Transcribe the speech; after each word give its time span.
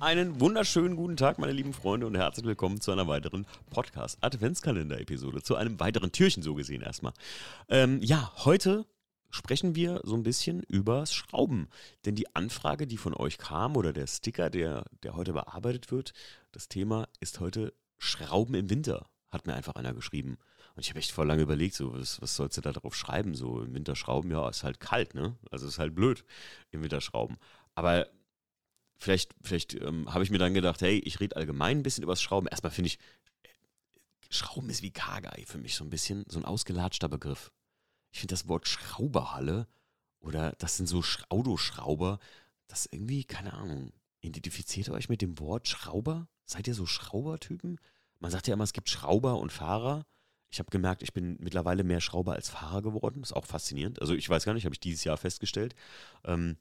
Einen 0.00 0.38
wunderschönen 0.38 0.94
guten 0.94 1.16
Tag, 1.16 1.40
meine 1.40 1.52
lieben 1.52 1.72
Freunde, 1.72 2.06
und 2.06 2.14
herzlich 2.14 2.46
willkommen 2.46 2.80
zu 2.80 2.92
einer 2.92 3.08
weiteren 3.08 3.46
Podcast-Adventskalender-Episode. 3.70 5.42
Zu 5.42 5.56
einem 5.56 5.80
weiteren 5.80 6.12
Türchen, 6.12 6.40
so 6.40 6.54
gesehen 6.54 6.82
erstmal. 6.82 7.12
Ähm, 7.68 8.00
ja, 8.00 8.32
heute 8.44 8.86
sprechen 9.30 9.74
wir 9.74 10.00
so 10.04 10.14
ein 10.14 10.22
bisschen 10.22 10.62
übers 10.62 11.12
Schrauben. 11.12 11.68
Denn 12.04 12.14
die 12.14 12.32
Anfrage, 12.36 12.86
die 12.86 12.96
von 12.96 13.12
euch 13.12 13.38
kam, 13.38 13.76
oder 13.76 13.92
der 13.92 14.06
Sticker, 14.06 14.50
der, 14.50 14.84
der 15.02 15.16
heute 15.16 15.32
bearbeitet 15.32 15.90
wird, 15.90 16.12
das 16.52 16.68
Thema 16.68 17.08
ist 17.18 17.40
heute 17.40 17.74
Schrauben 17.96 18.54
im 18.54 18.70
Winter, 18.70 19.10
hat 19.32 19.48
mir 19.48 19.54
einfach 19.54 19.74
einer 19.74 19.94
geschrieben. 19.94 20.38
Und 20.76 20.84
ich 20.84 20.90
habe 20.90 21.00
echt 21.00 21.10
voll 21.10 21.26
lange 21.26 21.42
überlegt, 21.42 21.74
so, 21.74 21.92
was, 21.92 22.22
was 22.22 22.36
sollst 22.36 22.56
du 22.56 22.60
da 22.60 22.70
drauf 22.70 22.94
schreiben? 22.94 23.34
So, 23.34 23.62
im 23.62 23.74
Winter 23.74 23.96
schrauben, 23.96 24.30
ja, 24.30 24.48
ist 24.48 24.62
halt 24.62 24.78
kalt, 24.78 25.16
ne? 25.16 25.36
Also 25.50 25.66
ist 25.66 25.80
halt 25.80 25.96
blöd 25.96 26.24
im 26.70 26.84
Winter 26.84 27.00
schrauben. 27.00 27.36
Aber 27.74 28.06
vielleicht, 28.98 29.34
vielleicht 29.42 29.74
ähm, 29.74 30.12
habe 30.12 30.24
ich 30.24 30.30
mir 30.30 30.38
dann 30.38 30.54
gedacht, 30.54 30.82
hey, 30.82 30.98
ich 30.98 31.20
rede 31.20 31.36
allgemein 31.36 31.78
ein 31.78 31.82
bisschen 31.82 32.02
über 32.02 32.12
das 32.12 32.22
Schrauben. 32.22 32.48
Erstmal 32.48 32.72
finde 32.72 32.88
ich, 32.88 32.98
Schrauben 34.28 34.68
ist 34.68 34.82
wie 34.82 34.90
Kagei 34.90 35.44
für 35.46 35.58
mich 35.58 35.74
so 35.74 35.84
ein 35.84 35.90
bisschen, 35.90 36.24
so 36.28 36.38
ein 36.38 36.44
ausgelatschter 36.44 37.08
Begriff. 37.08 37.50
Ich 38.12 38.20
finde 38.20 38.32
das 38.32 38.48
Wort 38.48 38.68
Schrauberhalle 38.68 39.66
oder 40.20 40.52
das 40.58 40.76
sind 40.76 40.86
so 40.86 41.02
Autoschrauber, 41.30 42.18
das 42.66 42.86
irgendwie, 42.90 43.24
keine 43.24 43.54
Ahnung, 43.54 43.92
identifiziert 44.20 44.88
ihr 44.88 44.94
euch 44.94 45.08
mit 45.08 45.22
dem 45.22 45.38
Wort 45.38 45.68
Schrauber? 45.68 46.28
Seid 46.44 46.66
ihr 46.66 46.74
so 46.74 46.84
Schraubertypen? 46.84 47.80
Man 48.18 48.30
sagt 48.30 48.48
ja 48.48 48.54
immer, 48.54 48.64
es 48.64 48.72
gibt 48.72 48.90
Schrauber 48.90 49.38
und 49.38 49.52
Fahrer. 49.52 50.04
Ich 50.50 50.58
habe 50.58 50.70
gemerkt, 50.70 51.02
ich 51.02 51.12
bin 51.12 51.36
mittlerweile 51.40 51.84
mehr 51.84 52.00
Schrauber 52.00 52.32
als 52.32 52.48
Fahrer 52.48 52.82
geworden. 52.82 53.22
Ist 53.22 53.34
auch 53.34 53.46
faszinierend. 53.46 54.00
Also 54.00 54.14
ich 54.14 54.28
weiß 54.28 54.44
gar 54.44 54.54
nicht, 54.54 54.64
habe 54.64 54.74
ich 54.74 54.80
dieses 54.80 55.04
Jahr 55.04 55.16
festgestellt, 55.16 55.74
ähm, 56.24 56.56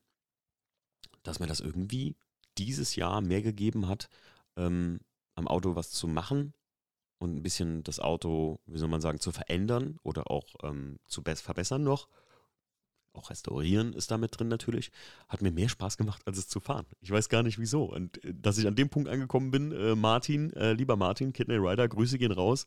dass 1.23 1.39
mir 1.39 1.47
das 1.47 1.61
irgendwie 1.61 2.15
dieses 2.57 2.95
Jahr 2.95 3.21
mehr 3.21 3.41
gegeben 3.41 3.87
hat, 3.87 4.09
ähm, 4.55 4.99
am 5.35 5.47
Auto 5.47 5.75
was 5.75 5.91
zu 5.91 6.07
machen 6.07 6.53
und 7.19 7.35
ein 7.35 7.43
bisschen 7.43 7.83
das 7.83 7.99
Auto, 7.99 8.59
wie 8.65 8.77
soll 8.77 8.89
man 8.89 9.01
sagen, 9.01 9.19
zu 9.19 9.31
verändern 9.31 9.97
oder 10.03 10.29
auch 10.29 10.45
ähm, 10.63 10.99
zu 11.07 11.21
verbessern 11.23 11.83
noch. 11.83 12.07
Auch 13.13 13.31
restaurieren 13.31 13.93
ist 13.93 14.11
damit 14.11 14.37
drin 14.37 14.47
natürlich. 14.47 14.91
Hat 15.27 15.41
mir 15.41 15.51
mehr 15.51 15.69
Spaß 15.69 15.97
gemacht, 15.97 16.21
als 16.25 16.37
es 16.37 16.47
zu 16.47 16.59
fahren. 16.59 16.85
Ich 17.01 17.09
weiß 17.09 17.29
gar 17.29 17.41
nicht 17.41 17.57
wieso. 17.57 17.85
Und 17.85 18.23
äh, 18.23 18.33
dass 18.33 18.57
ich 18.57 18.67
an 18.67 18.75
dem 18.75 18.89
Punkt 18.89 19.09
angekommen 19.09 19.51
bin, 19.51 19.71
äh, 19.71 19.95
Martin, 19.95 20.53
äh, 20.53 20.73
lieber 20.73 20.95
Martin, 20.95 21.33
Kidney 21.33 21.55
Rider, 21.55 21.87
Grüße 21.87 22.19
gehen 22.19 22.31
raus. 22.31 22.65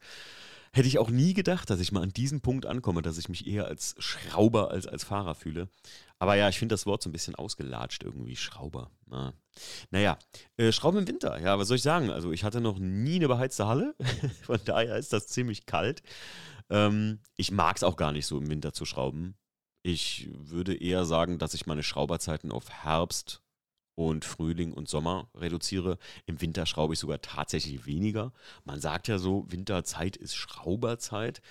Hätte 0.73 0.87
ich 0.87 0.99
auch 0.99 1.11
nie 1.11 1.35
gedacht, 1.35 1.69
dass 1.69 1.81
ich 1.81 1.91
mal 1.91 2.03
an 2.03 2.13
diesen 2.13 2.43
Punkt 2.43 2.65
ankomme, 2.65 3.03
dass 3.03 3.19
ich 3.19 3.29
mich 3.29 3.47
eher 3.47 3.67
als 3.67 3.97
Schrauber 3.99 4.71
als 4.71 4.87
als 4.87 5.03
Fahrer 5.03 5.35
fühle. 5.35 5.69
Aber 6.21 6.37
ja, 6.37 6.49
ich 6.49 6.59
finde 6.59 6.75
das 6.75 6.87
Wort 6.87 7.03
so 7.03 7.09
ein 7.09 7.13
bisschen 7.13 7.35
ausgelatscht 7.35 8.05
irgendwie, 8.05 8.37
Schrauber. 8.37 8.91
Na. 9.07 9.33
Naja, 9.91 10.17
äh, 10.59 10.71
Schrauben 10.71 10.99
im 10.99 11.09
Winter, 11.09 11.41
ja, 11.41 11.59
was 11.59 11.69
soll 11.69 11.77
ich 11.77 11.83
sagen? 11.83 12.11
Also 12.11 12.31
ich 12.31 12.45
hatte 12.45 12.61
noch 12.61 12.79
nie 12.79 13.17
eine 13.17 13.27
beheizte 13.27 13.67
Halle, 13.67 13.97
von 14.43 14.61
daher 14.65 14.97
ist 14.97 15.13
das 15.13 15.27
ziemlich 15.27 15.67
kalt. 15.67 16.03
Ähm, 16.69 17.19
ich 17.37 17.51
mag 17.51 17.77
es 17.77 17.83
auch 17.83 17.97
gar 17.97 18.13
nicht 18.13 18.27
so 18.27 18.39
im 18.39 18.49
Winter 18.49 18.73
zu 18.73 18.85
schrauben. 18.85 19.35
Ich 19.83 20.29
würde 20.35 20.77
eher 20.77 21.05
sagen, 21.05 21.39
dass 21.39 21.55
ich 21.55 21.67
meine 21.67 21.83
Schrauberzeiten 21.83 22.53
auf 22.53 22.71
Herbst 22.71 23.43
und 24.09 24.25
Frühling 24.25 24.73
und 24.73 24.89
Sommer 24.89 25.29
reduziere. 25.35 25.99
Im 26.25 26.41
Winter 26.41 26.65
schraube 26.65 26.95
ich 26.95 27.01
sogar 27.01 27.21
tatsächlich 27.21 27.85
weniger. 27.85 28.33
Man 28.65 28.81
sagt 28.81 29.09
ja 29.09 29.19
so, 29.19 29.45
Winterzeit 29.51 30.17
ist 30.17 30.35
Schrauberzeit. 30.35 31.43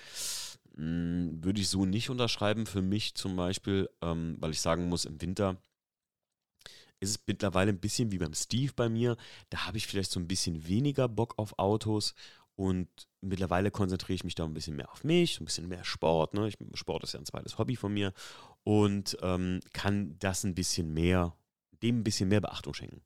Hm, 0.74 1.44
würde 1.44 1.60
ich 1.60 1.68
so 1.68 1.84
nicht 1.84 2.10
unterschreiben 2.10 2.66
für 2.66 2.82
mich 2.82 3.14
zum 3.14 3.36
Beispiel, 3.36 3.88
ähm, 4.02 4.36
weil 4.40 4.50
ich 4.50 4.60
sagen 4.60 4.88
muss, 4.88 5.04
im 5.04 5.20
Winter 5.20 5.58
ist 6.98 7.10
es 7.10 7.20
mittlerweile 7.24 7.70
ein 7.70 7.78
bisschen 7.78 8.10
wie 8.10 8.18
beim 8.18 8.34
Steve 8.34 8.72
bei 8.74 8.88
mir. 8.88 9.16
Da 9.48 9.66
habe 9.66 9.78
ich 9.78 9.86
vielleicht 9.86 10.10
so 10.10 10.18
ein 10.18 10.28
bisschen 10.28 10.66
weniger 10.66 11.08
Bock 11.08 11.38
auf 11.38 11.56
Autos 11.58 12.14
und 12.56 12.88
mittlerweile 13.20 13.70
konzentriere 13.70 14.16
ich 14.16 14.24
mich 14.24 14.34
da 14.34 14.44
ein 14.44 14.54
bisschen 14.54 14.76
mehr 14.76 14.90
auf 14.90 15.04
mich, 15.04 15.40
ein 15.40 15.44
bisschen 15.44 15.68
mehr 15.68 15.84
Sport. 15.84 16.34
Ne? 16.34 16.48
Ich, 16.48 16.58
Sport 16.74 17.04
ist 17.04 17.14
ja 17.14 17.20
ein 17.20 17.26
zweites 17.26 17.58
Hobby 17.58 17.76
von 17.76 17.94
mir 17.94 18.12
und 18.64 19.16
ähm, 19.22 19.60
kann 19.72 20.16
das 20.18 20.44
ein 20.44 20.54
bisschen 20.54 20.92
mehr 20.92 21.34
dem 21.82 22.00
ein 22.00 22.04
bisschen 22.04 22.28
mehr 22.28 22.40
Beachtung 22.40 22.74
schenken. 22.74 23.02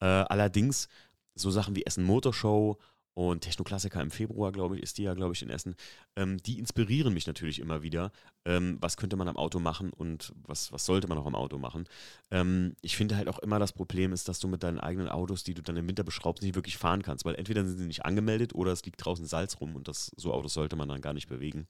Äh, 0.00 0.06
allerdings 0.06 0.88
so 1.34 1.50
Sachen 1.50 1.76
wie 1.76 1.84
Essen 1.84 2.04
Motorshow 2.04 2.78
und 3.16 3.40
Technoklassiker 3.40 4.02
im 4.02 4.10
Februar, 4.10 4.52
glaube 4.52 4.76
ich, 4.76 4.82
ist 4.82 4.98
die 4.98 5.04
ja, 5.04 5.14
glaube 5.14 5.32
ich, 5.32 5.40
in 5.40 5.48
Essen. 5.48 5.74
Ähm, 6.16 6.36
die 6.36 6.58
inspirieren 6.58 7.14
mich 7.14 7.26
natürlich 7.26 7.60
immer 7.60 7.82
wieder. 7.82 8.12
Ähm, 8.44 8.76
was 8.82 8.98
könnte 8.98 9.16
man 9.16 9.26
am 9.26 9.38
Auto 9.38 9.58
machen 9.58 9.90
und 9.90 10.34
was, 10.46 10.70
was 10.70 10.84
sollte 10.84 11.08
man 11.08 11.16
auch 11.16 11.24
am 11.24 11.34
Auto 11.34 11.56
machen? 11.56 11.88
Ähm, 12.30 12.76
ich 12.82 12.94
finde 12.94 13.16
halt 13.16 13.28
auch 13.28 13.38
immer 13.38 13.58
das 13.58 13.72
Problem 13.72 14.12
ist, 14.12 14.28
dass 14.28 14.38
du 14.38 14.48
mit 14.48 14.62
deinen 14.62 14.78
eigenen 14.78 15.08
Autos, 15.08 15.44
die 15.44 15.54
du 15.54 15.62
dann 15.62 15.78
im 15.78 15.88
Winter 15.88 16.04
beschraubst, 16.04 16.42
nicht 16.42 16.56
wirklich 16.56 16.76
fahren 16.76 17.00
kannst, 17.00 17.24
weil 17.24 17.36
entweder 17.36 17.64
sind 17.64 17.78
sie 17.78 17.86
nicht 17.86 18.04
angemeldet 18.04 18.54
oder 18.54 18.72
es 18.72 18.84
liegt 18.84 19.02
draußen 19.02 19.24
Salz 19.24 19.62
rum 19.62 19.76
und 19.76 19.88
das, 19.88 20.12
so 20.18 20.34
Autos 20.34 20.52
sollte 20.52 20.76
man 20.76 20.86
dann 20.86 21.00
gar 21.00 21.14
nicht 21.14 21.26
bewegen. 21.26 21.68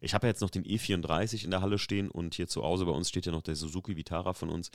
Ich 0.00 0.14
habe 0.14 0.26
ja 0.26 0.30
jetzt 0.30 0.40
noch 0.40 0.48
den 0.48 0.64
E34 0.64 1.44
in 1.44 1.50
der 1.50 1.60
Halle 1.60 1.78
stehen 1.78 2.10
und 2.10 2.34
hier 2.34 2.48
zu 2.48 2.62
Hause 2.62 2.86
bei 2.86 2.92
uns 2.92 3.10
steht 3.10 3.26
ja 3.26 3.32
noch 3.32 3.42
der 3.42 3.54
Suzuki 3.54 3.96
Vitara 3.98 4.32
von 4.32 4.48
uns. 4.48 4.70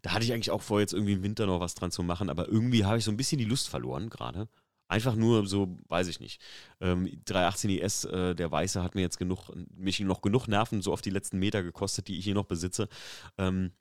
Da 0.00 0.12
hatte 0.12 0.24
ich 0.24 0.32
eigentlich 0.32 0.50
auch 0.50 0.62
vor, 0.62 0.80
jetzt 0.80 0.94
irgendwie 0.94 1.12
im 1.12 1.22
Winter 1.22 1.44
noch 1.44 1.60
was 1.60 1.74
dran 1.74 1.90
zu 1.90 2.02
machen, 2.02 2.30
aber 2.30 2.48
irgendwie 2.48 2.86
habe 2.86 2.96
ich 2.96 3.04
so 3.04 3.10
ein 3.10 3.18
bisschen 3.18 3.36
die 3.36 3.44
Lust 3.44 3.68
verloren 3.68 4.08
gerade. 4.08 4.48
Einfach 4.88 5.16
nur 5.16 5.46
so, 5.46 5.76
weiß 5.88 6.06
ich 6.08 6.20
nicht. 6.20 6.40
Ähm, 6.80 7.20
318 7.24 7.70
IS, 7.70 8.04
äh, 8.04 8.34
der 8.34 8.50
Weiße, 8.50 8.82
hat 8.82 8.94
mir 8.94 9.00
jetzt 9.00 9.18
genug, 9.18 9.50
mich 9.74 9.98
noch 10.00 10.20
genug 10.20 10.46
Nerven 10.46 10.80
so 10.80 10.92
auf 10.92 11.02
die 11.02 11.10
letzten 11.10 11.38
Meter 11.38 11.62
gekostet, 11.62 12.08
die 12.08 12.18
ich 12.18 12.24
hier 12.24 12.34
noch 12.34 12.44
besitze. 12.44 12.88
Ähm, 13.36 13.72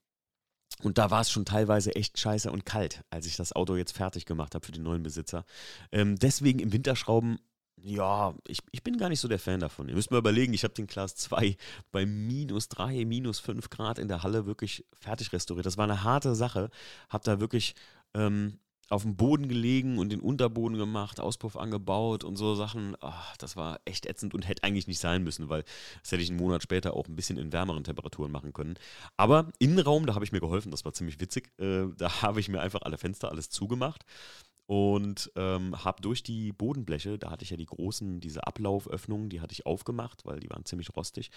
und 0.82 0.98
da 0.98 1.12
war 1.12 1.22
es 1.22 1.32
schon 1.32 1.46
teilweise 1.46 1.96
echt 1.96 2.18
scheiße 2.18 2.52
und 2.52 2.66
kalt, 2.66 3.04
als 3.10 3.26
ich 3.28 3.38
das 3.38 3.54
Auto 3.54 3.76
jetzt 3.76 3.94
fertig 3.96 4.26
gemacht 4.26 4.56
habe 4.56 4.66
für 4.66 4.72
den 4.72 4.84
neuen 4.84 5.04
Besitzer. 5.04 5.46
Ähm, 5.92 6.18
deswegen 6.18 6.60
im 6.60 6.74
Winterschrauben, 6.74 7.40
ja, 7.78 8.34
ich, 8.48 8.60
ich 8.72 8.84
bin 8.84 8.98
gar 8.98 9.10
nicht 9.10 9.20
so 9.20 9.28
der 9.28 9.40
Fan 9.40 9.60
davon. 9.60 9.88
Ihr 9.88 9.96
müsst 9.96 10.12
mal 10.12 10.18
überlegen, 10.18 10.54
ich 10.54 10.64
habe 10.64 10.74
den 10.74 10.88
Class 10.88 11.16
2 11.16 11.56
bei 11.92 12.06
minus 12.06 12.68
3, 12.70 13.06
minus 13.06 13.40
5 13.40 13.70
Grad 13.70 14.00
in 14.00 14.08
der 14.08 14.24
Halle 14.24 14.46
wirklich 14.46 14.86
fertig 15.00 15.32
restauriert. 15.34 15.66
Das 15.66 15.78
war 15.78 15.86
eine 15.86 16.04
harte 16.04 16.36
Sache. 16.36 16.70
Hab 17.10 17.24
da 17.24 17.40
wirklich 17.40 17.76
ähm, 18.14 18.60
auf 18.90 19.02
dem 19.02 19.16
Boden 19.16 19.48
gelegen 19.48 19.98
und 19.98 20.10
den 20.10 20.20
Unterboden 20.20 20.78
gemacht, 20.78 21.20
Auspuff 21.20 21.58
angebaut 21.58 22.24
und 22.24 22.36
so 22.36 22.56
Sachen. 22.56 22.96
Ach, 23.02 23.36
das 23.38 23.56
war 23.56 23.80
echt 23.86 24.06
ätzend 24.06 24.34
und 24.34 24.48
hätte 24.48 24.64
eigentlich 24.64 24.88
nicht 24.88 25.00
sein 25.00 25.24
müssen, 25.24 25.50
weil 25.50 25.64
das 26.02 26.12
hätte 26.12 26.22
ich 26.22 26.30
einen 26.30 26.40
Monat 26.40 26.64
später 26.64 26.94
auch 26.94 27.08
ein 27.08 27.16
bisschen 27.16 27.38
in 27.38 27.52
wärmeren 27.52 27.84
Temperaturen 27.84 28.32
machen 28.32 28.54
können. 28.54 28.76
Aber 29.18 29.52
Innenraum, 29.60 30.06
da 30.06 30.16
habe 30.16 30.26
ich 30.26 30.32
mir 30.32 30.40
geholfen, 30.40 30.72
das 30.72 30.86
war 30.86 30.94
ziemlich 30.94 31.20
witzig. 31.20 31.52
Äh, 31.60 31.88
da 31.98 32.10
habe 32.22 32.40
ich 32.40 32.50
mir 32.50 32.62
einfach 32.62 32.82
alle 32.84 32.98
Fenster, 32.98 33.32
alles 33.32 33.50
zugemacht 33.50 34.06
und 34.68 35.32
ähm, 35.36 35.84
habe 35.84 36.02
durch 36.02 36.24
die 36.24 36.52
Bodenbleche, 36.52 37.20
da 37.20 37.30
hatte 37.30 37.44
ich 37.44 37.52
ja 37.52 37.58
die 37.58 37.66
großen, 37.66 38.20
diese 38.20 38.48
Ablauföffnungen, 38.48 39.30
die 39.30 39.42
hatte 39.42 39.54
ich 39.54 39.66
aufgemacht, 39.66 40.26
weil 40.26 40.40
die 40.40 40.50
waren 40.50 40.66
ziemlich 40.66 40.96
rostig 40.96 41.30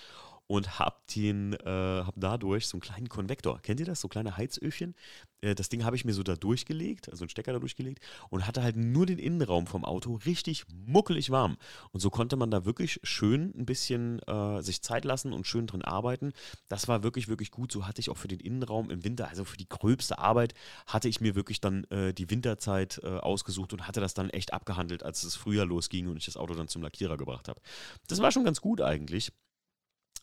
und 0.46 0.78
habe 0.78 0.96
den, 1.14 1.52
äh, 1.52 1.66
habe 1.66 2.18
dadurch 2.18 2.66
so 2.66 2.76
einen 2.76 2.80
kleinen 2.80 3.08
Konvektor. 3.10 3.60
Kennt 3.60 3.80
ihr 3.80 3.86
das? 3.86 4.00
So 4.00 4.08
kleine 4.08 4.38
Heizöfchen. 4.38 4.94
Äh, 5.42 5.54
das 5.54 5.68
Ding 5.68 5.84
habe 5.84 5.94
ich 5.94 6.06
mir 6.06 6.14
so 6.14 6.22
da 6.22 6.36
durchgelegt, 6.36 7.10
also 7.10 7.24
einen 7.24 7.28
Stecker 7.28 7.52
da 7.52 7.58
durchgelegt 7.58 8.00
und 8.30 8.46
hatte 8.46 8.62
halt 8.62 8.76
nur 8.76 9.04
den 9.04 9.18
Innenraum 9.18 9.66
vom 9.66 9.84
Auto 9.84 10.14
richtig 10.24 10.64
muckelig 10.86 11.30
warm. 11.30 11.58
Und 11.92 12.00
so 12.00 12.08
konnte 12.08 12.36
man 12.36 12.50
da 12.50 12.64
wirklich 12.64 12.98
schön 13.02 13.52
ein 13.58 13.66
bisschen 13.66 14.20
äh, 14.20 14.62
sich 14.62 14.80
Zeit 14.82 15.04
lassen 15.04 15.34
und 15.34 15.46
schön 15.46 15.66
drin 15.66 15.82
arbeiten. 15.82 16.32
Das 16.68 16.88
war 16.88 17.02
wirklich, 17.02 17.28
wirklich 17.28 17.50
gut. 17.50 17.70
So 17.70 17.86
hatte 17.86 18.00
ich 18.00 18.08
auch 18.08 18.16
für 18.16 18.28
den 18.28 18.40
Innenraum 18.40 18.90
im 18.90 19.04
Winter, 19.04 19.28
also 19.28 19.44
für 19.44 19.58
die 19.58 19.68
gröbste 19.68 20.18
Arbeit, 20.18 20.54
hatte 20.86 21.08
ich 21.08 21.20
mir 21.20 21.34
wirklich 21.34 21.60
dann 21.60 21.84
äh, 21.84 22.14
die 22.14 22.30
Winterzeit 22.30 23.00
äh, 23.02 23.17
ausgesucht 23.20 23.72
und 23.72 23.86
hatte 23.86 24.00
das 24.00 24.14
dann 24.14 24.30
echt 24.30 24.52
abgehandelt, 24.52 25.02
als 25.02 25.22
es 25.22 25.36
früher 25.36 25.64
losging 25.64 26.08
und 26.08 26.16
ich 26.16 26.26
das 26.26 26.36
Auto 26.36 26.54
dann 26.54 26.68
zum 26.68 26.82
Lackierer 26.82 27.16
gebracht 27.16 27.48
habe. 27.48 27.60
Das 28.08 28.20
war 28.20 28.32
schon 28.32 28.44
ganz 28.44 28.60
gut 28.60 28.80
eigentlich. 28.80 29.32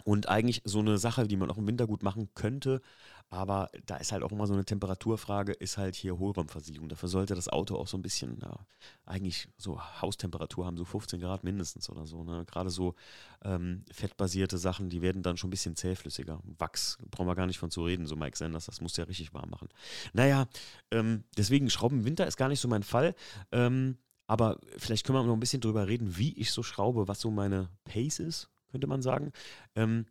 Und 0.03 0.29
eigentlich 0.29 0.61
so 0.65 0.79
eine 0.79 0.97
Sache, 0.97 1.27
die 1.27 1.37
man 1.37 1.49
auch 1.49 1.57
im 1.57 1.67
Winter 1.67 1.87
gut 1.87 2.03
machen 2.03 2.29
könnte, 2.35 2.81
aber 3.29 3.69
da 3.85 3.97
ist 3.97 4.11
halt 4.11 4.23
auch 4.23 4.31
immer 4.31 4.45
so 4.45 4.53
eine 4.53 4.65
Temperaturfrage, 4.65 5.51
ist 5.53 5.77
halt 5.77 5.95
hier 5.95 6.19
Hohlraumversiegelung. 6.19 6.89
Dafür 6.89 7.09
sollte 7.09 7.33
das 7.33 7.49
Auto 7.49 7.75
auch 7.75 7.87
so 7.87 7.97
ein 7.97 8.03
bisschen, 8.03 8.37
ja, 8.41 8.65
eigentlich 9.05 9.49
so 9.57 9.81
Haustemperatur 9.81 10.65
haben, 10.65 10.77
so 10.77 10.85
15 10.85 11.19
Grad 11.19 11.43
mindestens 11.43 11.89
oder 11.89 12.05
so. 12.05 12.23
Ne? 12.23 12.45
Gerade 12.45 12.69
so 12.69 12.93
ähm, 13.43 13.83
fettbasierte 13.91 14.57
Sachen, 14.57 14.89
die 14.89 15.01
werden 15.01 15.23
dann 15.23 15.37
schon 15.37 15.47
ein 15.47 15.51
bisschen 15.51 15.75
zähflüssiger. 15.75 16.39
Wachs, 16.59 16.97
brauchen 17.09 17.27
wir 17.27 17.35
gar 17.35 17.47
nicht 17.47 17.59
von 17.59 17.71
zu 17.71 17.83
reden, 17.83 18.05
so 18.05 18.15
Mike 18.15 18.37
Sanders, 18.37 18.67
das 18.67 18.79
muss 18.79 18.95
ja 18.97 19.05
richtig 19.05 19.33
warm 19.33 19.49
machen. 19.49 19.69
Naja, 20.13 20.47
ähm, 20.91 21.23
deswegen 21.35 21.69
Schrauben 21.69 21.99
im 21.99 22.05
Winter 22.05 22.27
ist 22.27 22.37
gar 22.37 22.49
nicht 22.49 22.59
so 22.59 22.67
mein 22.67 22.83
Fall. 22.83 23.15
Ähm, 23.51 23.97
aber 24.27 24.59
vielleicht 24.77 25.05
können 25.05 25.19
wir 25.19 25.23
noch 25.23 25.33
ein 25.33 25.39
bisschen 25.39 25.61
drüber 25.61 25.87
reden, 25.87 26.17
wie 26.17 26.33
ich 26.33 26.51
so 26.51 26.63
schraube, 26.63 27.07
was 27.07 27.21
so 27.21 27.29
meine 27.31 27.69
Pace 27.83 28.19
ist, 28.19 28.49
könnte 28.75 28.87
man 28.87 29.01
sagen. 29.01 29.31
Ähm, 29.77 30.05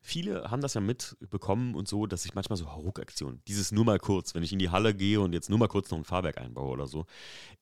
viele 0.00 0.50
haben 0.50 0.60
das 0.60 0.74
ja 0.74 0.80
mitbekommen 0.80 1.76
und 1.76 1.86
so, 1.86 2.06
dass 2.06 2.24
ich 2.24 2.34
manchmal 2.34 2.56
so 2.56 2.64
Ruckaktionen, 2.64 3.40
dieses 3.46 3.70
nur 3.70 3.84
mal 3.84 4.00
kurz, 4.00 4.34
wenn 4.34 4.42
ich 4.42 4.52
in 4.52 4.58
die 4.58 4.70
Halle 4.70 4.92
gehe 4.92 5.20
und 5.20 5.32
jetzt 5.32 5.50
nur 5.50 5.58
mal 5.58 5.68
kurz 5.68 5.88
noch 5.90 5.98
ein 5.98 6.04
Fahrwerk 6.04 6.38
einbaue 6.38 6.70
oder 6.70 6.88
so. 6.88 7.06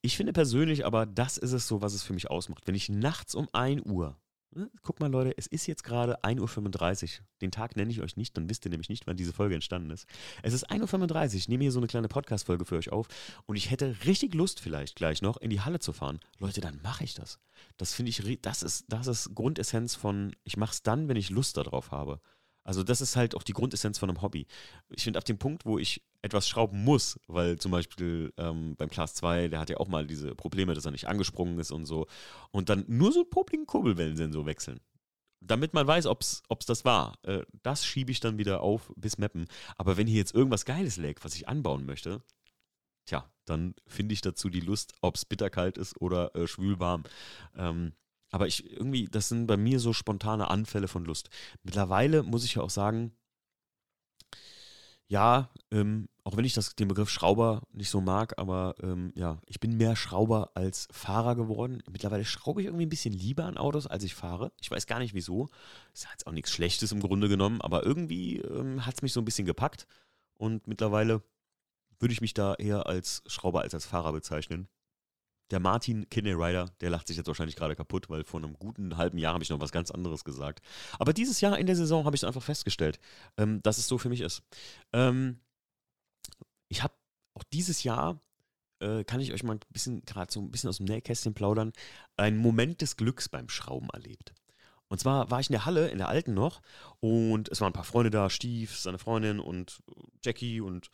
Ich 0.01 0.17
finde 0.17 0.33
persönlich 0.33 0.83
aber, 0.83 1.05
das 1.05 1.37
ist 1.37 1.51
es 1.51 1.67
so, 1.67 1.83
was 1.83 1.93
es 1.93 2.01
für 2.01 2.13
mich 2.13 2.31
ausmacht. 2.31 2.65
Wenn 2.65 2.73
ich 2.73 2.89
nachts 2.89 3.35
um 3.35 3.47
1 3.53 3.83
Uhr? 3.85 4.17
Guck 4.83 4.99
mal, 4.99 5.11
Leute, 5.11 5.33
es 5.37 5.47
ist 5.47 5.67
jetzt 5.67 5.83
gerade 5.83 6.23
1.35 6.23 7.03
Uhr. 7.19 7.25
Den 7.41 7.51
Tag 7.51 7.75
nenne 7.75 7.91
ich 7.91 8.01
euch 8.01 8.15
nicht, 8.15 8.37
dann 8.37 8.49
wisst 8.49 8.65
ihr 8.65 8.71
nämlich 8.71 8.89
nicht, 8.89 9.05
wann 9.05 9.17
diese 9.17 9.33
Folge 9.33 9.55
entstanden 9.55 9.91
ist. 9.91 10.07
Es 10.43 10.53
ist 10.53 10.71
1.35 10.71 11.13
Uhr. 11.13 11.33
Ich 11.35 11.49
nehme 11.49 11.63
hier 11.63 11.71
so 11.71 11.79
eine 11.79 11.87
kleine 11.87 12.07
Podcast-Folge 12.07 12.63
für 12.65 12.77
euch 12.77 12.91
auf 12.91 13.07
und 13.45 13.57
ich 13.57 13.69
hätte 13.69 13.95
richtig 14.05 14.33
Lust, 14.33 14.61
vielleicht 14.61 14.95
gleich 14.95 15.21
noch 15.21 15.37
in 15.37 15.49
die 15.49 15.61
Halle 15.61 15.79
zu 15.79 15.91
fahren. 15.91 16.19
Leute, 16.39 16.61
dann 16.61 16.79
mache 16.81 17.03
ich 17.03 17.13
das. 17.13 17.39
Das 17.77 17.93
finde 17.93 18.11
ich, 18.11 18.39
das 18.41 18.63
ist, 18.63 18.85
das 18.87 19.07
ist 19.07 19.35
Grundessenz 19.35 19.95
von, 19.95 20.33
ich 20.43 20.55
mache 20.57 20.71
es 20.71 20.83
dann, 20.83 21.09
wenn 21.09 21.17
ich 21.17 21.29
Lust 21.29 21.57
darauf 21.57 21.91
habe. 21.91 22.21
Also 22.63 22.81
das 22.81 22.99
ist 22.99 23.15
halt 23.15 23.35
auch 23.35 23.43
die 23.43 23.53
Grundessenz 23.53 23.99
von 23.99 24.09
einem 24.09 24.21
Hobby. 24.21 24.47
Ich 24.89 25.03
finde, 25.03 25.19
ab 25.19 25.25
dem 25.25 25.37
Punkt, 25.37 25.65
wo 25.65 25.77
ich 25.77 26.01
etwas 26.25 26.49
schrauben 26.49 26.83
muss, 26.83 27.19
weil 27.27 27.59
zum 27.59 27.71
Beispiel 27.71 28.33
ähm, 28.37 28.75
beim 28.75 28.89
Class 28.89 29.13
2, 29.13 29.47
der 29.49 29.59
hat 29.59 29.69
ja 29.69 29.77
auch 29.77 29.87
mal 29.87 30.07
diese 30.07 30.33
Probleme, 30.33 30.73
dass 30.73 30.85
er 30.85 30.91
nicht 30.91 31.07
angesprungen 31.07 31.59
ist 31.59 31.71
und 31.71 31.85
so. 31.85 32.07
Und 32.49 32.69
dann 32.69 32.83
nur 32.87 33.11
so 33.11 33.21
einen 33.21 33.29
popligen 33.29 33.67
Kurbelwellensensor 33.67 34.47
wechseln. 34.47 34.79
Damit 35.39 35.75
man 35.75 35.85
weiß, 35.85 36.07
ob 36.07 36.21
es 36.21 36.41
das 36.65 36.83
war. 36.83 37.19
Äh, 37.21 37.43
das 37.61 37.85
schiebe 37.85 38.11
ich 38.11 38.19
dann 38.21 38.39
wieder 38.39 38.61
auf 38.61 38.91
bis 38.95 39.19
Mappen. 39.19 39.45
Aber 39.77 39.97
wenn 39.97 40.07
hier 40.07 40.17
jetzt 40.17 40.33
irgendwas 40.33 40.65
Geiles 40.65 40.97
lag, 40.97 41.13
was 41.21 41.35
ich 41.35 41.47
anbauen 41.47 41.85
möchte, 41.85 42.23
tja, 43.05 43.29
dann 43.45 43.75
finde 43.85 44.13
ich 44.13 44.21
dazu 44.21 44.49
die 44.49 44.61
Lust, 44.61 44.95
ob 45.01 45.17
es 45.17 45.25
bitterkalt 45.25 45.77
ist 45.77 46.01
oder 46.01 46.35
äh, 46.35 46.47
schwül 46.47 46.79
warm. 46.79 47.03
Ähm, 47.55 47.93
aber 48.31 48.47
ich 48.47 48.71
irgendwie, 48.71 49.05
das 49.05 49.29
sind 49.29 49.45
bei 49.45 49.57
mir 49.57 49.79
so 49.79 49.93
spontane 49.93 50.49
Anfälle 50.49 50.87
von 50.87 51.05
Lust. 51.05 51.29
Mittlerweile 51.61 52.23
muss 52.23 52.43
ich 52.45 52.55
ja 52.55 52.63
auch 52.63 52.71
sagen, 52.71 53.15
ja, 55.07 55.49
ähm, 55.71 56.09
auch 56.23 56.35
wenn 56.35 56.45
ich 56.45 56.53
das, 56.53 56.75
den 56.75 56.87
Begriff 56.87 57.09
Schrauber 57.09 57.61
nicht 57.71 57.89
so 57.91 58.01
mag, 58.01 58.39
aber 58.39 58.75
ähm, 58.81 59.13
ja, 59.15 59.39
ich 59.45 59.59
bin 59.59 59.77
mehr 59.77 59.95
Schrauber 59.95 60.51
als 60.55 60.87
Fahrer 60.91 61.35
geworden. 61.35 61.83
Mittlerweile 61.91 62.25
schraube 62.25 62.61
ich 62.61 62.67
irgendwie 62.67 62.87
ein 62.87 62.89
bisschen 62.89 63.13
lieber 63.13 63.45
an 63.45 63.57
Autos, 63.57 63.85
als 63.85 64.03
ich 64.03 64.15
fahre. 64.15 64.51
Ich 64.59 64.71
weiß 64.71 64.87
gar 64.87 64.97
nicht 64.99 65.13
wieso. 65.13 65.49
Ist 65.93 66.05
ja 66.05 66.09
jetzt 66.11 66.25
auch 66.25 66.31
nichts 66.31 66.51
Schlechtes 66.51 66.91
im 66.91 66.99
Grunde 66.99 67.29
genommen, 67.29 67.61
aber 67.61 67.85
irgendwie 67.85 68.37
ähm, 68.39 68.85
hat 68.85 68.95
es 68.95 69.01
mich 69.03 69.13
so 69.13 69.21
ein 69.21 69.25
bisschen 69.25 69.45
gepackt. 69.45 69.85
Und 70.37 70.67
mittlerweile 70.67 71.21
würde 71.99 72.13
ich 72.13 72.21
mich 72.21 72.33
da 72.33 72.55
eher 72.55 72.87
als 72.87 73.21
Schrauber 73.27 73.61
als 73.61 73.75
als 73.75 73.85
Fahrer 73.85 74.11
bezeichnen. 74.11 74.67
Der 75.51 75.59
Martin 75.59 76.09
Kinney 76.09 76.31
Rider, 76.31 76.71
der 76.81 76.89
lacht 76.89 77.07
sich 77.07 77.17
jetzt 77.17 77.27
wahrscheinlich 77.27 77.55
gerade 77.55 77.75
kaputt, 77.75 78.09
weil 78.09 78.23
vor 78.23 78.39
einem 78.39 78.55
guten 78.55 78.97
halben 78.97 79.19
Jahr 79.19 79.33
habe 79.33 79.43
ich 79.43 79.49
noch 79.49 79.59
was 79.59 79.71
ganz 79.71 79.91
anderes 79.91 80.23
gesagt. 80.23 80.61
Aber 80.97 81.13
dieses 81.13 81.39
Jahr 81.41 81.59
in 81.59 81.67
der 81.67 81.75
Saison 81.75 82.05
habe 82.05 82.15
ich 82.15 82.25
einfach 82.25 82.41
festgestellt, 82.41 82.99
ähm, 83.37 83.61
dass 83.61 83.77
es 83.77 83.87
so 83.87 83.97
für 83.97 84.09
mich 84.09 84.21
ist. 84.21 84.41
Ähm, 84.91 85.39
ich 86.67 86.81
habe 86.81 86.93
auch 87.35 87.43
dieses 87.53 87.83
Jahr, 87.83 88.19
äh, 88.79 89.03
kann 89.03 89.19
ich 89.19 89.33
euch 89.33 89.43
mal 89.43 89.55
ein 89.55 89.59
bisschen, 89.69 90.03
gerade 90.05 90.31
so 90.31 90.41
ein 90.41 90.49
bisschen 90.49 90.69
aus 90.69 90.77
dem 90.77 90.87
Nähkästchen 90.87 91.35
plaudern, 91.35 91.73
einen 92.17 92.37
Moment 92.37 92.81
des 92.81 92.97
Glücks 92.97 93.29
beim 93.29 93.47
Schrauben 93.47 93.89
erlebt. 93.91 94.33
Und 94.87 94.99
zwar 94.99 95.29
war 95.29 95.39
ich 95.39 95.49
in 95.49 95.53
der 95.53 95.65
Halle, 95.65 95.89
in 95.89 95.97
der 95.97 96.09
alten 96.09 96.33
noch, 96.33 96.61
und 96.99 97.49
es 97.49 97.61
waren 97.61 97.69
ein 97.69 97.73
paar 97.73 97.83
Freunde 97.83 98.09
da, 98.09 98.29
Steve, 98.29 98.71
seine 98.73 98.99
Freundin 98.99 99.39
und 99.39 99.81
Jackie 100.23 100.61
und 100.61 100.89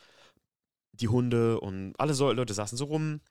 die 0.94 1.08
Hunde 1.08 1.60
und 1.60 1.98
alle 2.00 2.14
Leute 2.34 2.54
saßen 2.54 2.78
so 2.78 2.86
rum 2.86 3.22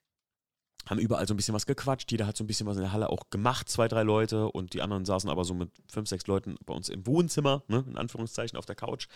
haben 0.87 0.99
überall 0.99 1.27
so 1.27 1.33
ein 1.33 1.37
bisschen 1.37 1.53
was 1.53 1.65
gequatscht. 1.65 2.11
Jeder 2.11 2.27
hat 2.27 2.35
so 2.35 2.43
ein 2.43 2.47
bisschen 2.47 2.67
was 2.67 2.77
in 2.77 2.83
der 2.83 2.91
Halle 2.91 3.09
auch 3.09 3.29
gemacht, 3.29 3.69
zwei, 3.69 3.87
drei 3.87 4.03
Leute. 4.03 4.47
Und 4.49 4.73
die 4.73 4.81
anderen 4.81 5.05
saßen 5.05 5.29
aber 5.29 5.43
so 5.43 5.53
mit 5.53 5.69
fünf, 5.89 6.09
sechs 6.09 6.27
Leuten 6.27 6.55
bei 6.65 6.73
uns 6.73 6.89
im 6.89 7.05
Wohnzimmer, 7.05 7.63
ne, 7.67 7.83
in 7.87 7.97
Anführungszeichen, 7.97 8.57
auf 8.57 8.65
der 8.65 8.75
Couch. 8.75 9.07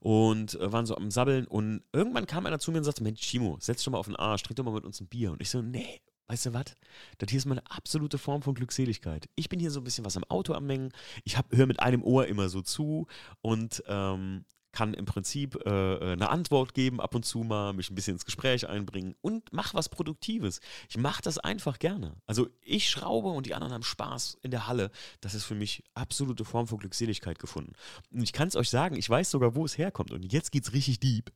Und 0.00 0.54
äh, 0.54 0.72
waren 0.72 0.86
so 0.86 0.96
am 0.96 1.10
Sabbeln. 1.10 1.46
Und 1.46 1.82
irgendwann 1.92 2.26
kam 2.26 2.46
einer 2.46 2.58
zu 2.58 2.70
mir 2.70 2.78
und 2.78 2.84
sagte: 2.84 3.02
Mensch, 3.02 3.20
Chimo, 3.20 3.58
setz 3.60 3.82
doch 3.82 3.92
mal 3.92 3.98
auf 3.98 4.06
den 4.06 4.16
Arsch, 4.16 4.42
trink 4.42 4.56
doch 4.56 4.64
mal 4.64 4.74
mit 4.74 4.84
uns 4.84 5.00
ein 5.00 5.08
Bier. 5.08 5.32
Und 5.32 5.42
ich 5.42 5.50
so: 5.50 5.60
Nee, 5.60 6.00
weißt 6.28 6.46
du 6.46 6.54
was? 6.54 6.76
Das 7.18 7.30
hier 7.30 7.38
ist 7.38 7.46
meine 7.46 7.68
absolute 7.68 8.18
Form 8.18 8.42
von 8.42 8.54
Glückseligkeit. 8.54 9.28
Ich 9.34 9.48
bin 9.48 9.58
hier 9.58 9.70
so 9.70 9.80
ein 9.80 9.84
bisschen 9.84 10.04
was 10.04 10.16
am 10.16 10.24
Auto 10.24 10.54
am 10.54 10.66
Mengen. 10.66 10.92
Ich 11.24 11.36
höre 11.50 11.66
mit 11.66 11.80
einem 11.80 12.02
Ohr 12.02 12.26
immer 12.26 12.48
so 12.48 12.62
zu 12.62 13.06
und 13.40 13.82
ähm, 13.86 14.44
kann 14.72 14.94
im 14.94 15.04
Prinzip 15.04 15.56
äh, 15.66 15.94
äh, 15.94 16.12
eine 16.12 16.30
Antwort 16.30 16.74
geben, 16.74 17.00
ab 17.00 17.14
und 17.14 17.24
zu 17.24 17.40
mal 17.40 17.72
mich 17.72 17.90
ein 17.90 17.94
bisschen 17.94 18.14
ins 18.14 18.24
Gespräch 18.24 18.68
einbringen 18.68 19.14
und 19.20 19.52
mach 19.52 19.74
was 19.74 19.88
Produktives. 19.88 20.60
Ich 20.88 20.98
mache 20.98 21.22
das 21.22 21.38
einfach 21.38 21.78
gerne. 21.78 22.16
Also 22.26 22.48
ich 22.60 22.88
schraube 22.88 23.28
und 23.28 23.46
die 23.46 23.54
anderen 23.54 23.72
haben 23.72 23.82
Spaß 23.82 24.38
in 24.42 24.50
der 24.50 24.66
Halle. 24.66 24.90
Das 25.20 25.34
ist 25.34 25.44
für 25.44 25.54
mich 25.54 25.82
absolute 25.94 26.44
Form 26.44 26.66
von 26.66 26.78
Glückseligkeit 26.78 27.38
gefunden. 27.38 27.72
Und 28.10 28.22
ich 28.22 28.32
kann 28.32 28.48
es 28.48 28.56
euch 28.56 28.70
sagen, 28.70 28.96
ich 28.96 29.08
weiß 29.08 29.30
sogar, 29.30 29.54
wo 29.54 29.64
es 29.64 29.78
herkommt. 29.78 30.12
Und 30.12 30.32
jetzt 30.32 30.52
geht 30.52 30.64
es 30.64 30.72
richtig 30.72 31.00
deep. 31.00 31.32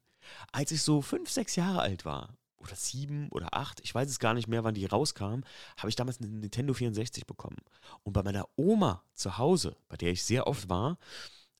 Als 0.52 0.70
ich 0.70 0.82
so 0.82 1.02
fünf, 1.02 1.30
sechs 1.30 1.56
Jahre 1.56 1.80
alt 1.80 2.04
war, 2.04 2.36
oder 2.62 2.76
sieben 2.76 3.28
oder 3.30 3.54
acht, 3.54 3.80
ich 3.80 3.94
weiß 3.94 4.08
es 4.08 4.18
gar 4.18 4.34
nicht 4.34 4.48
mehr, 4.48 4.64
wann 4.64 4.74
die 4.74 4.86
rauskam, 4.86 5.40
habe 5.76 5.88
ich 5.88 5.96
damals 5.96 6.20
eine 6.20 6.28
Nintendo 6.28 6.74
64 6.74 7.26
bekommen. 7.26 7.58
Und 8.04 8.12
bei 8.12 8.22
meiner 8.22 8.48
Oma 8.56 9.02
zu 9.14 9.36
Hause, 9.38 9.76
bei 9.88 9.96
der 9.96 10.12
ich 10.12 10.22
sehr 10.22 10.46
oft 10.46 10.68
war, 10.68 10.98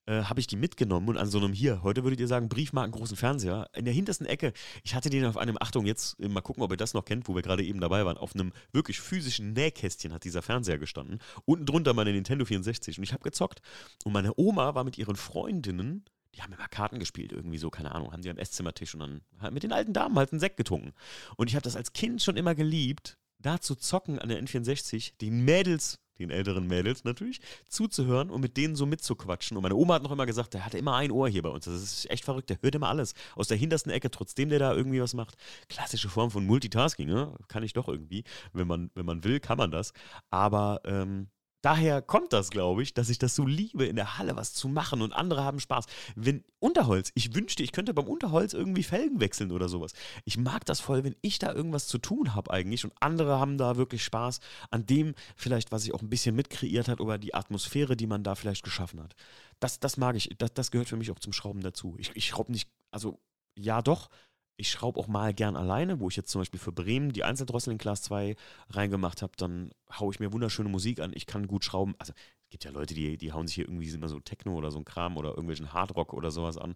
äh, 0.06 0.22
habe 0.24 0.40
ich 0.40 0.46
die 0.46 0.56
mitgenommen 0.56 1.08
und 1.08 1.16
an 1.16 1.28
so 1.28 1.38
einem 1.38 1.52
hier, 1.52 1.82
heute 1.82 2.02
würdet 2.04 2.20
ihr 2.20 2.28
sagen, 2.28 2.48
Briefmarken 2.48 2.92
großen 2.92 3.16
Fernseher, 3.16 3.68
in 3.74 3.84
der 3.84 3.94
hintersten 3.94 4.26
Ecke, 4.26 4.52
ich 4.82 4.94
hatte 4.94 5.10
den 5.10 5.24
auf 5.24 5.36
einem, 5.36 5.56
Achtung, 5.60 5.86
jetzt 5.86 6.18
äh, 6.20 6.28
mal 6.28 6.40
gucken, 6.40 6.62
ob 6.62 6.70
ihr 6.72 6.76
das 6.76 6.94
noch 6.94 7.04
kennt, 7.04 7.28
wo 7.28 7.34
wir 7.34 7.42
gerade 7.42 7.64
eben 7.64 7.80
dabei 7.80 8.04
waren, 8.04 8.16
auf 8.16 8.34
einem 8.34 8.52
wirklich 8.72 9.00
physischen 9.00 9.52
Nähkästchen 9.52 10.12
hat 10.12 10.24
dieser 10.24 10.42
Fernseher 10.42 10.78
gestanden. 10.78 11.20
Unten 11.44 11.66
drunter 11.66 11.94
meine 11.94 12.12
Nintendo 12.12 12.44
64 12.44 12.98
und 12.98 13.04
ich 13.04 13.12
habe 13.12 13.22
gezockt. 13.22 13.60
Und 14.04 14.12
meine 14.12 14.32
Oma 14.36 14.74
war 14.74 14.84
mit 14.84 14.98
ihren 14.98 15.16
Freundinnen, 15.16 16.04
die 16.34 16.42
haben 16.42 16.52
immer 16.52 16.68
Karten 16.68 16.98
gespielt, 16.98 17.32
irgendwie 17.32 17.58
so, 17.58 17.70
keine 17.70 17.94
Ahnung, 17.94 18.12
haben 18.12 18.22
die 18.22 18.30
am 18.30 18.38
Esszimmertisch 18.38 18.94
und 18.94 19.00
dann 19.00 19.52
mit 19.52 19.62
den 19.62 19.72
alten 19.72 19.92
Damen 19.92 20.16
halt 20.16 20.32
einen 20.32 20.40
Sekt 20.40 20.56
getrunken. 20.56 20.92
Und 21.36 21.48
ich 21.48 21.54
habe 21.54 21.62
das 21.62 21.76
als 21.76 21.92
Kind 21.92 22.22
schon 22.22 22.36
immer 22.36 22.54
geliebt, 22.54 23.18
da 23.38 23.60
zu 23.60 23.74
zocken 23.74 24.18
an 24.18 24.28
der 24.28 24.42
N64, 24.42 25.18
den 25.20 25.44
Mädels 25.44 25.98
den 26.18 26.30
älteren 26.30 26.66
Mädels 26.66 27.04
natürlich, 27.04 27.40
zuzuhören 27.68 28.30
und 28.30 28.40
mit 28.40 28.56
denen 28.56 28.76
so 28.76 28.86
mitzuquatschen. 28.86 29.56
Und 29.56 29.62
meine 29.62 29.74
Oma 29.74 29.94
hat 29.94 30.02
noch 30.02 30.12
immer 30.12 30.26
gesagt, 30.26 30.54
der 30.54 30.64
hatte 30.64 30.78
immer 30.78 30.96
ein 30.96 31.10
Ohr 31.10 31.28
hier 31.28 31.42
bei 31.42 31.48
uns. 31.48 31.64
Das 31.64 31.74
ist 31.74 32.10
echt 32.10 32.24
verrückt. 32.24 32.50
Der 32.50 32.58
hört 32.60 32.74
immer 32.74 32.88
alles 32.88 33.14
aus 33.34 33.48
der 33.48 33.56
hintersten 33.56 33.90
Ecke, 33.92 34.10
trotzdem 34.10 34.48
der 34.48 34.58
da 34.58 34.74
irgendwie 34.74 35.00
was 35.00 35.14
macht. 35.14 35.36
Klassische 35.68 36.08
Form 36.08 36.30
von 36.30 36.46
Multitasking, 36.46 37.08
ne? 37.08 37.36
Kann 37.48 37.62
ich 37.62 37.72
doch 37.72 37.88
irgendwie. 37.88 38.24
Wenn 38.52 38.66
man, 38.66 38.90
wenn 38.94 39.06
man 39.06 39.24
will, 39.24 39.40
kann 39.40 39.58
man 39.58 39.70
das. 39.70 39.92
Aber 40.30 40.80
ähm, 40.84 41.28
Daher 41.62 42.02
kommt 42.02 42.32
das, 42.32 42.50
glaube 42.50 42.82
ich, 42.82 42.92
dass 42.92 43.08
ich 43.08 43.18
das 43.18 43.36
so 43.36 43.46
liebe, 43.46 43.86
in 43.86 43.96
der 43.96 44.18
Halle 44.18 44.36
was 44.36 44.52
zu 44.52 44.68
machen 44.68 45.00
und 45.00 45.12
andere 45.12 45.44
haben 45.44 45.60
Spaß. 45.60 45.86
Wenn 46.16 46.44
Unterholz, 46.58 47.12
ich 47.14 47.34
wünschte, 47.34 47.62
ich 47.62 47.70
könnte 47.70 47.94
beim 47.94 48.08
Unterholz 48.08 48.52
irgendwie 48.52 48.82
Felgen 48.82 49.20
wechseln 49.20 49.52
oder 49.52 49.68
sowas. 49.68 49.92
Ich 50.24 50.36
mag 50.36 50.64
das 50.64 50.80
voll, 50.80 51.04
wenn 51.04 51.14
ich 51.22 51.38
da 51.38 51.52
irgendwas 51.52 51.86
zu 51.86 51.98
tun 51.98 52.34
habe 52.34 52.50
eigentlich 52.50 52.84
und 52.84 52.92
andere 53.00 53.38
haben 53.38 53.58
da 53.58 53.76
wirklich 53.76 54.02
Spaß 54.02 54.40
an 54.70 54.86
dem 54.86 55.14
vielleicht, 55.36 55.70
was 55.70 55.84
ich 55.84 55.94
auch 55.94 56.02
ein 56.02 56.10
bisschen 56.10 56.34
mitkreiert 56.34 56.88
hat 56.88 57.00
oder 57.00 57.16
die 57.16 57.34
Atmosphäre, 57.34 57.96
die 57.96 58.08
man 58.08 58.24
da 58.24 58.34
vielleicht 58.34 58.64
geschaffen 58.64 59.00
hat. 59.00 59.14
Das, 59.60 59.78
das 59.78 59.96
mag 59.96 60.16
ich, 60.16 60.30
das, 60.38 60.52
das 60.54 60.72
gehört 60.72 60.88
für 60.88 60.96
mich 60.96 61.12
auch 61.12 61.20
zum 61.20 61.32
Schrauben 61.32 61.60
dazu. 61.60 61.94
Ich, 61.98 62.10
ich 62.14 62.26
schraube 62.26 62.50
nicht, 62.50 62.68
also 62.90 63.20
ja 63.54 63.82
doch, 63.82 64.08
ich 64.56 64.70
schraube 64.70 64.98
auch 65.00 65.08
mal 65.08 65.32
gern 65.34 65.56
alleine, 65.56 66.00
wo 66.00 66.08
ich 66.08 66.16
jetzt 66.16 66.30
zum 66.30 66.40
Beispiel 66.40 66.60
für 66.60 66.72
Bremen 66.72 67.12
die 67.12 67.24
Einzeldrossel 67.24 67.72
in 67.72 67.78
Class 67.78 68.02
2 68.02 68.36
reingemacht 68.70 69.22
habe, 69.22 69.32
dann 69.36 69.70
haue 69.98 70.12
ich 70.12 70.20
mir 70.20 70.32
wunderschöne 70.32 70.68
Musik 70.68 71.00
an, 71.00 71.12
ich 71.14 71.26
kann 71.26 71.46
gut 71.46 71.64
schrauben. 71.64 71.94
Also 71.98 72.12
es 72.44 72.50
gibt 72.50 72.64
ja 72.64 72.70
Leute, 72.70 72.94
die, 72.94 73.16
die 73.16 73.32
hauen 73.32 73.46
sich 73.46 73.56
hier 73.56 73.66
irgendwie 73.66 73.88
immer 73.88 74.08
so 74.08 74.20
Techno 74.20 74.54
oder 74.54 74.70
so 74.70 74.78
ein 74.78 74.84
Kram 74.84 75.16
oder 75.16 75.30
irgendwelchen 75.30 75.72
Hardrock 75.72 76.12
oder 76.12 76.30
sowas 76.30 76.58
an. 76.58 76.74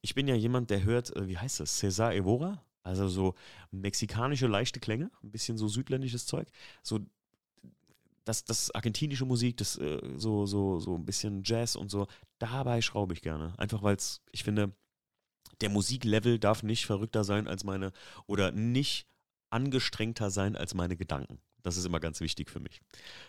Ich 0.00 0.14
bin 0.14 0.26
ja 0.26 0.34
jemand, 0.34 0.70
der 0.70 0.84
hört, 0.84 1.14
äh, 1.16 1.28
wie 1.28 1.38
heißt 1.38 1.60
das, 1.60 1.78
Cesar 1.78 2.14
Evora? 2.14 2.62
Also 2.82 3.08
so 3.08 3.34
mexikanische 3.70 4.46
leichte 4.46 4.80
Klänge, 4.80 5.10
ein 5.22 5.30
bisschen 5.30 5.58
so 5.58 5.68
südländisches 5.68 6.26
Zeug. 6.26 6.48
So 6.82 7.00
das, 8.24 8.44
das 8.44 8.70
argentinische 8.74 9.24
Musik, 9.24 9.56
das 9.56 9.76
äh, 9.76 10.00
so, 10.16 10.46
so, 10.46 10.80
so 10.80 10.94
ein 10.94 11.04
bisschen 11.04 11.42
Jazz 11.44 11.76
und 11.76 11.90
so, 11.90 12.06
dabei 12.38 12.80
schraube 12.80 13.14
ich 13.14 13.22
gerne. 13.22 13.54
Einfach 13.58 13.82
weil 13.82 13.96
es, 13.96 14.20
ich 14.32 14.44
finde, 14.44 14.72
der 15.60 15.70
Musiklevel 15.70 16.38
darf 16.38 16.62
nicht 16.62 16.86
verrückter 16.86 17.24
sein 17.24 17.48
als 17.48 17.64
meine 17.64 17.92
oder 18.26 18.52
nicht 18.52 19.06
angestrengter 19.50 20.30
sein 20.30 20.56
als 20.56 20.74
meine 20.74 20.96
Gedanken. 20.96 21.40
Das 21.62 21.76
ist 21.76 21.84
immer 21.84 22.00
ganz 22.00 22.20
wichtig 22.20 22.50
für 22.50 22.60
mich. 22.60 22.80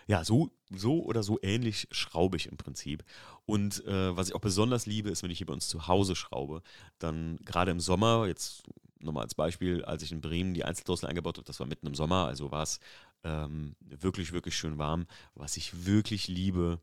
Ja, 0.08 0.24
so, 0.24 0.52
so 0.70 1.04
oder 1.04 1.24
so 1.24 1.40
ähnlich 1.42 1.88
schraube 1.92 2.38
ich 2.38 2.48
im 2.48 2.58
Prinzip. 2.58 3.04
Und 3.46 3.84
äh, 3.86 4.16
was 4.16 4.30
ich 4.30 4.36
auch 4.36 4.42
besonders 4.42 4.86
liebe, 4.86 5.10
ist, 5.10 5.24
wenn 5.24 5.32
ich 5.32 5.40
hier 5.40 5.48
bei 5.48 5.54
uns 5.54 5.68
zu 5.68 5.88
Hause 5.88 6.16
schraube, 6.16 6.62
dann 7.00 7.38
gerade 7.38 7.72
im 7.72 7.80
Sommer, 7.80 8.28
jetzt 8.28 8.64
nochmal 9.00 9.24
als 9.24 9.36
Beispiel, 9.36 9.84
als 9.84 10.04
ich 10.04 10.12
in 10.12 10.22
Bremen 10.22 10.54
die 10.54 10.64
Einzeldrossel 10.64 11.10
eingebaut 11.10 11.38
habe, 11.38 11.46
das 11.46 11.60
war 11.60 11.68
mitten 11.68 11.88
im 11.88 11.96
Sommer, 11.96 12.28
also 12.28 12.52
war 12.52 12.64
es 12.64 12.80
ähm, 13.24 13.76
wirklich, 13.80 14.32
wirklich 14.32 14.56
schön 14.56 14.78
warm. 14.78 15.08
Was 15.36 15.58
ich 15.58 15.86
wirklich 15.86 16.28
liebe, 16.28 16.82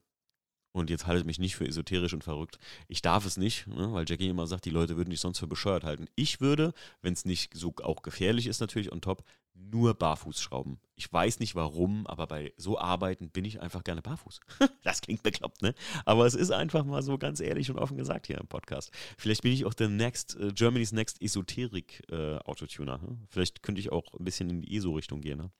und 0.76 0.90
jetzt 0.90 1.06
haltet 1.06 1.26
mich 1.26 1.38
nicht 1.38 1.56
für 1.56 1.66
esoterisch 1.66 2.12
und 2.12 2.24
verrückt. 2.24 2.58
Ich 2.88 3.02
darf 3.02 3.24
es 3.24 3.36
nicht, 3.36 3.66
ne, 3.66 3.92
weil 3.92 4.04
Jackie 4.06 4.28
immer 4.28 4.46
sagt, 4.46 4.64
die 4.64 4.70
Leute 4.70 4.96
würden 4.96 5.10
dich 5.10 5.20
sonst 5.20 5.38
für 5.38 5.46
bescheuert 5.46 5.84
halten. 5.84 6.06
Ich 6.14 6.40
würde, 6.40 6.72
wenn 7.02 7.12
es 7.12 7.24
nicht 7.24 7.54
so 7.54 7.74
auch 7.82 8.02
gefährlich 8.02 8.46
ist 8.46 8.60
natürlich 8.60 8.92
on 8.92 9.00
top, 9.00 9.24
nur 9.54 9.94
barfuß 9.94 10.40
schrauben. 10.40 10.78
Ich 10.96 11.10
weiß 11.10 11.40
nicht 11.40 11.54
warum, 11.54 12.06
aber 12.06 12.26
bei 12.26 12.52
so 12.58 12.78
Arbeiten 12.78 13.30
bin 13.30 13.44
ich 13.44 13.60
einfach 13.60 13.84
gerne 13.84 14.02
barfuß. 14.02 14.40
das 14.82 15.00
klingt 15.00 15.22
bekloppt, 15.22 15.62
ne? 15.62 15.74
Aber 16.04 16.26
es 16.26 16.34
ist 16.34 16.50
einfach 16.50 16.84
mal 16.84 17.02
so 17.02 17.16
ganz 17.16 17.40
ehrlich 17.40 17.70
und 17.70 17.78
offen 17.78 17.96
gesagt 17.96 18.26
hier 18.26 18.38
im 18.38 18.46
Podcast. 18.46 18.90
Vielleicht 19.16 19.42
bin 19.42 19.52
ich 19.52 19.64
auch 19.64 19.74
der 19.74 19.88
Next, 19.88 20.36
uh, 20.36 20.52
Germany's 20.52 20.92
Next 20.92 21.22
Esoterik 21.22 22.02
uh, 22.12 22.36
Autotuner. 22.44 22.98
Ne? 22.98 23.18
Vielleicht 23.28 23.62
könnte 23.62 23.80
ich 23.80 23.90
auch 23.90 24.12
ein 24.14 24.24
bisschen 24.24 24.50
in 24.50 24.60
die 24.60 24.76
ESO-Richtung 24.76 25.22
gehen. 25.22 25.38
Ne? 25.38 25.50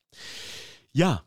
Ja, 0.92 1.25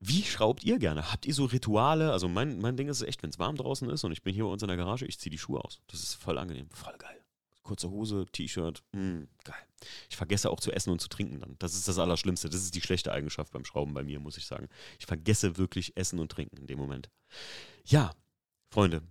wie 0.00 0.22
schraubt 0.22 0.64
ihr 0.64 0.78
gerne? 0.78 1.10
Habt 1.12 1.26
ihr 1.26 1.34
so 1.34 1.44
Rituale? 1.44 2.12
Also 2.12 2.28
mein, 2.28 2.60
mein 2.60 2.76
Ding 2.76 2.88
ist 2.88 3.02
echt, 3.02 3.22
wenn 3.22 3.30
es 3.30 3.38
warm 3.38 3.56
draußen 3.56 3.88
ist 3.90 4.04
und 4.04 4.12
ich 4.12 4.22
bin 4.22 4.34
hier 4.34 4.44
bei 4.44 4.50
uns 4.50 4.62
in 4.62 4.68
der 4.68 4.76
Garage, 4.76 5.06
ich 5.06 5.18
ziehe 5.18 5.30
die 5.30 5.38
Schuhe 5.38 5.62
aus. 5.64 5.80
Das 5.88 6.02
ist 6.02 6.14
voll 6.14 6.38
angenehm, 6.38 6.68
voll 6.70 6.96
geil. 6.98 7.20
Kurze 7.64 7.90
Hose, 7.90 8.24
T-Shirt, 8.32 8.82
mm, 8.92 9.24
geil. 9.44 9.66
Ich 10.08 10.16
vergesse 10.16 10.50
auch 10.50 10.60
zu 10.60 10.72
essen 10.72 10.90
und 10.90 11.00
zu 11.00 11.08
trinken 11.08 11.40
dann. 11.40 11.56
Das 11.58 11.74
ist 11.74 11.86
das 11.86 11.98
Allerschlimmste. 11.98 12.48
Das 12.48 12.62
ist 12.62 12.74
die 12.74 12.80
schlechte 12.80 13.12
Eigenschaft 13.12 13.52
beim 13.52 13.64
Schrauben 13.64 13.92
bei 13.92 14.02
mir, 14.02 14.20
muss 14.20 14.38
ich 14.38 14.46
sagen. 14.46 14.68
Ich 14.98 15.06
vergesse 15.06 15.58
wirklich 15.58 15.96
Essen 15.96 16.18
und 16.18 16.32
Trinken 16.32 16.56
in 16.56 16.66
dem 16.66 16.78
Moment. 16.78 17.10
Ja, 17.84 18.12
Freunde, 18.70 19.02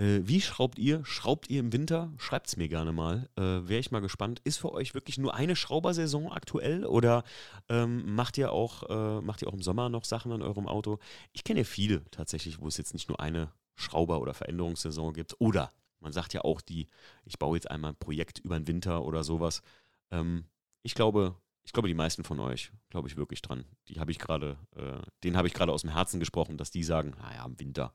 äh, 0.00 0.26
wie 0.26 0.40
schraubt 0.40 0.78
ihr? 0.78 1.04
Schraubt 1.04 1.50
ihr 1.50 1.60
im 1.60 1.72
Winter? 1.72 2.10
Schreibt 2.16 2.48
es 2.48 2.56
mir 2.56 2.68
gerne 2.68 2.92
mal. 2.92 3.28
Äh, 3.36 3.68
Wäre 3.68 3.80
ich 3.80 3.90
mal 3.90 4.00
gespannt. 4.00 4.40
Ist 4.44 4.56
für 4.56 4.72
euch 4.72 4.94
wirklich 4.94 5.18
nur 5.18 5.34
eine 5.34 5.56
Schraubersaison 5.56 6.32
aktuell 6.32 6.86
oder 6.86 7.22
ähm, 7.68 8.14
macht, 8.14 8.38
ihr 8.38 8.50
auch, 8.50 8.88
äh, 8.88 9.20
macht 9.20 9.42
ihr 9.42 9.48
auch 9.48 9.52
im 9.52 9.62
Sommer 9.62 9.90
noch 9.90 10.04
Sachen 10.04 10.32
an 10.32 10.40
eurem 10.40 10.66
Auto? 10.66 10.98
Ich 11.32 11.44
kenne 11.44 11.60
ja 11.60 11.64
viele 11.64 12.02
tatsächlich, 12.10 12.60
wo 12.60 12.66
es 12.66 12.78
jetzt 12.78 12.94
nicht 12.94 13.08
nur 13.08 13.20
eine 13.20 13.52
Schrauber- 13.74 14.20
oder 14.20 14.32
Veränderungssaison 14.32 15.12
gibt. 15.12 15.36
Oder 15.38 15.70
man 16.00 16.12
sagt 16.12 16.32
ja 16.32 16.40
auch 16.44 16.62
die, 16.62 16.88
ich 17.26 17.38
baue 17.38 17.58
jetzt 17.58 17.70
einmal 17.70 17.92
ein 17.92 17.98
Projekt 17.98 18.38
über 18.38 18.58
den 18.58 18.66
Winter 18.66 19.04
oder 19.04 19.22
sowas. 19.22 19.60
Ähm, 20.10 20.46
ich 20.82 20.94
glaube, 20.94 21.36
ich 21.62 21.74
glaube, 21.74 21.88
die 21.88 21.94
meisten 21.94 22.24
von 22.24 22.40
euch, 22.40 22.72
glaube 22.88 23.06
ich 23.08 23.18
wirklich 23.18 23.42
dran. 23.42 23.66
Die 23.88 24.00
habe 24.00 24.10
ich 24.10 24.18
gerade, 24.18 24.56
äh, 24.76 25.02
den 25.24 25.36
habe 25.36 25.46
ich 25.46 25.52
gerade 25.52 25.72
aus 25.72 25.82
dem 25.82 25.92
Herzen 25.92 26.20
gesprochen, 26.20 26.56
dass 26.56 26.70
die 26.70 26.84
sagen, 26.84 27.14
naja, 27.18 27.44
im 27.44 27.60
Winter 27.60 27.92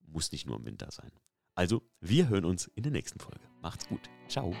muss 0.00 0.32
nicht 0.32 0.46
nur 0.46 0.56
im 0.58 0.66
Winter 0.66 0.90
sein. 0.90 1.10
Also, 1.56 1.82
wir 2.00 2.28
hören 2.28 2.44
uns 2.44 2.70
in 2.74 2.82
der 2.82 2.92
nächsten 2.92 3.18
Folge. 3.18 3.40
Macht's 3.62 3.88
gut. 3.88 4.10
Ciao. 4.28 4.54